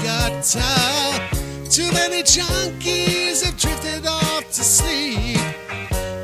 answer. 0.00 0.60
Too 1.70 1.90
many 1.92 2.22
junkies 2.22 3.44
have 3.44 3.56
drifted 3.56 4.06
off 4.06 4.44
to 4.52 4.62
sleep. 4.62 5.38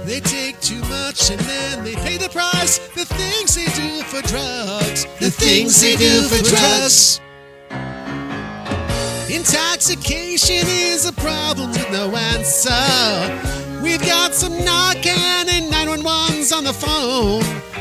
They 0.04 0.20
take 0.20 0.60
too 0.60 0.80
much 0.82 1.30
and 1.30 1.40
then 1.40 1.84
they 1.84 1.95
pay 1.95 2.16
the 2.16 2.28
price. 2.28 2.78
The 2.95 3.04
things 3.04 3.54
they 3.54 3.66
do 3.66 4.02
for 4.04 4.23
drugs. 4.27 5.06
The 5.20 5.30
things 5.30 5.80
they 5.80 5.96
do 5.96 6.23
for 6.28 6.42
drugs. 6.45 7.20
Intoxication 9.30 10.66
is 10.66 11.06
a 11.06 11.12
problem 11.12 11.70
with 11.70 11.90
no 11.90 12.15
answer. 12.16 13.82
We've 13.82 14.02
got 14.02 14.34
some 14.34 14.52
Narcan 14.52 15.48
and 15.48 15.73
911s 15.73 16.56
on 16.56 16.65
the 16.65 16.73
phone. 16.73 17.71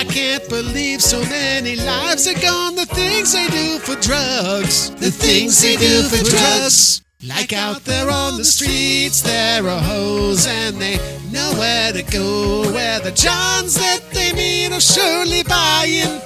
I 0.00 0.04
can't 0.04 0.48
believe 0.48 1.02
so 1.02 1.20
many 1.24 1.76
lives 1.76 2.26
are 2.26 2.40
gone. 2.40 2.74
The 2.74 2.86
things 2.86 3.34
they 3.34 3.46
do 3.48 3.78
for 3.80 4.00
drugs. 4.00 4.88
The 4.92 5.10
things 5.10 5.60
they 5.60 5.76
do 5.76 6.08
for 6.08 6.24
drugs. 6.24 7.02
Like 7.28 7.52
out 7.52 7.84
there 7.84 8.08
on 8.08 8.38
the 8.38 8.44
streets, 8.46 9.20
there 9.20 9.62
are 9.62 9.78
hoes 9.78 10.46
and 10.46 10.76
they 10.76 10.96
know 11.30 11.52
where 11.58 11.92
to 11.92 12.02
go. 12.02 12.62
Where 12.72 13.00
the 13.00 13.10
Johns 13.10 13.74
that 13.74 14.00
they 14.14 14.32
meet 14.32 14.72
are 14.72 14.80
surely 14.80 15.42
buying. 15.42 16.18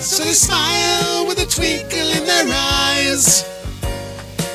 So 0.00 0.24
they 0.24 0.32
smile 0.32 1.26
with 1.26 1.40
a 1.40 1.46
twinkle 1.46 2.08
in 2.16 2.24
their 2.24 2.48
eyes. 2.48 3.44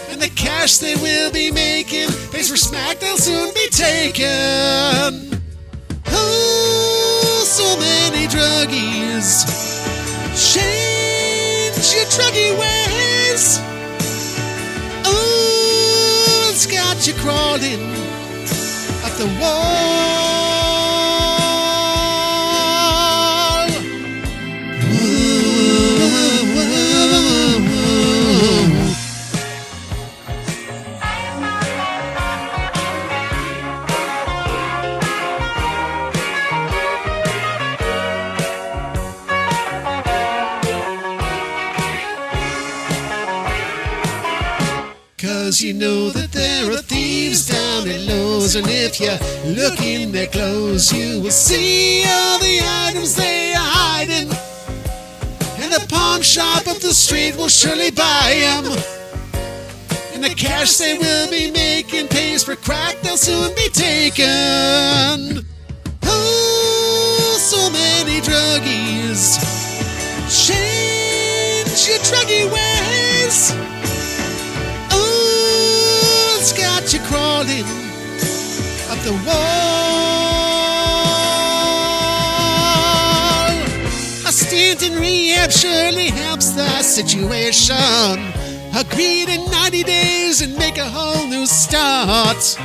And 0.10 0.20
the 0.20 0.30
cash 0.30 0.80
they 0.80 0.96
will 0.96 1.32
be 1.32 1.52
making, 1.52 2.10
pays 2.32 2.50
for 2.50 2.58
smack 2.58 2.98
they'll 2.98 3.16
soon 3.18 3.54
be 3.54 3.70
taken. 3.70 5.40
Oh, 6.08 7.44
so 7.46 7.87
druggies. 8.58 9.46
Change 10.54 11.96
your 11.96 12.06
druggy 12.06 12.52
ways. 12.58 13.60
Oh, 15.06 16.50
it's 16.52 16.66
got 16.66 17.06
you 17.06 17.14
crawling 17.14 17.94
up 19.04 19.14
the 19.18 19.28
wall. 19.40 20.37
Cause 45.28 45.62
you 45.62 45.74
know 45.74 46.10
that 46.12 46.32
there 46.32 46.72
are 46.72 46.82
thieves 46.82 47.48
down 47.48 47.86
at 47.90 48.00
Lowe's, 48.08 48.56
and 48.56 48.66
if 48.70 48.98
you 49.02 49.12
look 49.62 49.82
in 49.82 50.14
their 50.14 50.28
clothes, 50.28 50.90
you 50.94 51.22
will 51.22 51.32
see 51.32 52.06
all 52.08 52.40
the 52.40 52.62
items 52.64 53.14
they 53.14 53.52
are 53.52 53.60
hiding. 53.60 54.30
And 55.62 55.74
the 55.74 55.86
pawn 55.90 56.22
shop 56.22 56.66
up 56.66 56.78
the 56.78 56.94
street 56.94 57.36
will 57.36 57.50
surely 57.50 57.92
buy 57.92 58.38
them. 58.40 58.72
And 60.14 60.24
the 60.24 60.34
cash 60.34 60.78
they 60.78 60.98
will 60.98 61.30
be 61.30 61.52
making 61.52 62.08
pays 62.08 62.46
for 62.46 62.56
crack 62.56 62.96
they'll 63.02 63.18
soon 63.18 63.54
be 63.54 63.68
taken. 63.68 65.46
Oh, 66.04 67.38
so 67.38 67.70
many 67.70 68.22
druggies. 68.22 69.17
Got 76.88 76.94
you 76.94 77.00
crawling 77.08 77.66
up 78.90 79.00
the 79.04 79.12
wall. 79.26 79.38
A 84.26 84.32
stint 84.32 84.84
in 84.84 84.98
rehab 84.98 85.52
surely 85.52 86.10
helps 86.10 86.52
the 86.52 86.82
situation. 86.82 87.76
Agreed 88.74 89.28
in 89.28 89.52
90 89.52 89.84
days 89.84 90.42
and 90.42 90.58
make 90.58 90.78
a 90.78 90.86
whole 90.86 91.28
new 91.28 91.46
start. 91.46 92.58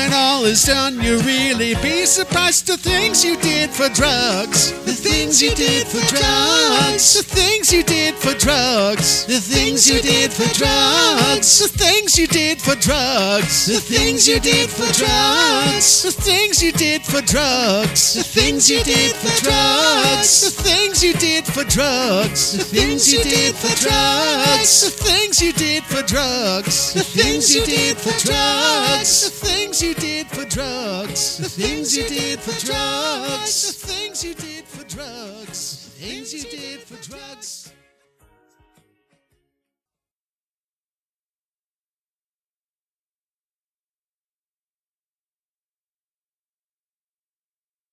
When 0.00 0.14
all 0.14 0.46
is 0.46 0.64
done, 0.64 0.98
you 0.98 1.18
really 1.18 1.74
be 1.82 2.06
surprised 2.06 2.66
the 2.66 2.78
things 2.78 3.22
you 3.22 3.36
did 3.36 3.68
for 3.68 3.90
drugs. 3.90 4.72
The 4.86 4.94
things 4.94 5.42
you 5.42 5.54
did 5.54 5.86
for 5.86 6.00
drugs. 6.08 7.04
The 7.18 7.22
things 7.22 7.70
you 7.70 7.82
did 7.82 8.14
for 8.14 8.32
drugs. 8.32 9.26
The 9.26 9.38
things 9.38 9.90
you 9.90 10.00
did 10.00 10.32
for 10.32 10.48
drugs. 10.56 11.50
The 11.60 11.68
things 11.68 12.18
you 12.18 12.28
did 12.28 12.62
for 12.62 12.76
drugs. 12.76 13.66
The 13.66 13.78
things 13.78 14.26
you 14.26 14.40
did 14.40 14.70
for 14.72 14.90
drugs. 14.90 16.06
The 16.06 16.14
things 16.14 16.62
you 16.62 16.72
did 16.72 17.02
for 17.02 17.20
drugs. 17.20 18.14
The 18.14 18.22
things 18.24 18.70
you 18.70 18.82
did 18.82 19.12
for 19.12 19.34
drugs. 19.44 20.32
The 20.40 20.54
things 20.64 21.04
you 21.04 21.12
did 21.12 21.44
for 21.44 21.64
drugs. 21.64 22.52
The 22.56 22.64
things 22.64 23.12
you 23.12 23.22
did 23.22 23.54
for 23.54 23.74
drugs. 23.76 24.80
The 24.80 24.90
things 25.04 25.42
you 25.42 25.52
did 25.52 25.84
for 25.84 26.02
drugs. 26.02 26.94
The 26.94 27.04
things 27.04 27.54
you 27.54 27.66
did 27.66 27.98
for 27.98 28.16
drugs. 28.24 29.39
The 29.80 29.86
things 29.86 29.98
you 29.98 30.08
did 30.10 30.26
for 30.26 30.44
drugs. 30.44 31.38
The 31.38 31.48
things 31.48 31.96
you 31.96 32.06
did 32.06 32.38
for 32.38 32.66
drugs. 32.66 33.80
The 33.80 33.86
things 33.86 34.22
you 34.22 34.34
did 34.34 34.64
for 34.66 34.84
drugs. 34.84 35.86
The 35.86 36.04
things 36.04 36.34
you 36.34 36.42
did 36.42 36.80
for 36.80 36.96
drugs. 37.08 37.72